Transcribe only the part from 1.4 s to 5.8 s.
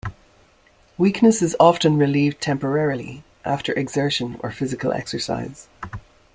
is often relieved temporarily after exertion or physical exercise.